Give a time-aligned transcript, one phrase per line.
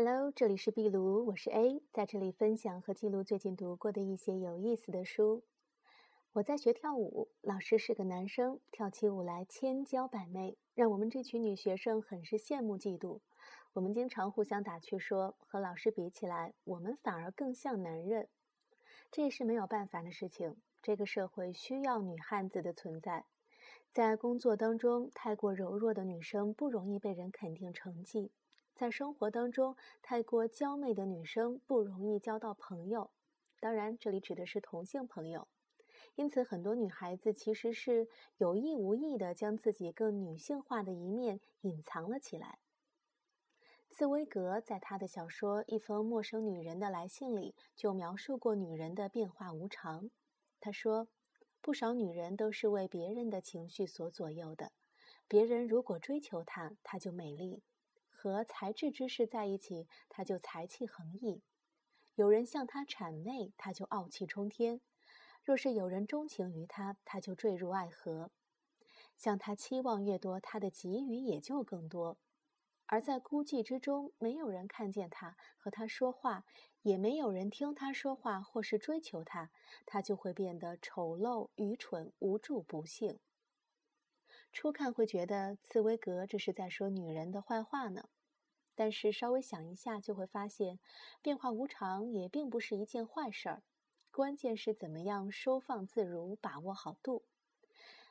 [0.00, 5.42] Hello，这里是壁炉，我是 A，在这里分享和记录最近读过的一些有意思的书。
[6.34, 13.18] 我在学跳舞，老师是个男生，跳起舞来千娇百媚，让我们这群女学生很是羡慕嫉妒。
[13.72, 18.28] 我们经常互相打趣说，和老师比起来，我们反而更像男人。
[19.10, 23.24] 这是没有办法的事情，这个社会需要女汉子的存在。
[23.90, 28.30] 在工作当中，太过柔弱的女生不容易被人肯定成绩。
[28.78, 33.10] 在生活当中，太过娇媚的女生不容易交到朋友，
[33.58, 35.48] 当然，这里指的是同性朋友。
[36.14, 38.06] 因此，很多女孩子其实是
[38.36, 42.60] 有意无意的将自己更女性化的一面隐藏了起来。
[43.90, 50.08] 茨威格在他的小说《一封陌生女人的来信》里就描述过女人的变化无常。
[50.60, 51.08] 他说
[51.60, 54.70] ：“不少女人都是为别人的情绪所左右的，
[55.26, 57.64] 别人如果追求她，她就美丽。”
[58.20, 61.40] 和才智之士在一起，他就才气横溢；
[62.16, 64.80] 有人向他谄媚，他就傲气冲天；
[65.44, 68.32] 若是有人钟情于他，他就坠入爱河。
[69.16, 72.18] 向他期望越多，他的给予也就更多。
[72.86, 76.44] 而在孤寂之中，没有人看见他和他说话，
[76.82, 79.52] 也没有人听他说话或是追求他，
[79.86, 83.20] 他就会变得丑陋、愚蠢、无助、不幸。
[84.52, 88.08] 初看会觉得茨威格这是在说女人的坏话呢，
[88.74, 90.78] 但是稍微想一下就会发现，
[91.22, 93.62] 变化无常也并不是一件坏事儿，
[94.10, 97.24] 关键是怎么样收放自如，把握好度。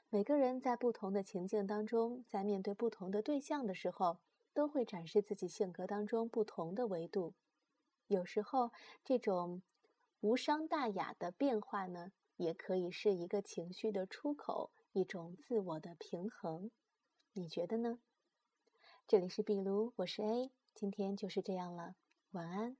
[0.09, 4.19] 每个人在不同的情境当中，在面对不同的对象的时候，
[4.53, 7.33] 都会展示自己性格当中不同的维度。
[8.07, 8.71] 有时候
[9.03, 9.61] 这种
[10.21, 14.71] 无伤大雅的变化呢，也可以是一个情绪的出口。
[14.97, 16.71] 一种自我的平衡，
[17.33, 17.99] 你觉得呢？
[19.07, 21.93] 这里是壁炉，我是 A，今天就是这样了，
[22.31, 22.75] 晚安。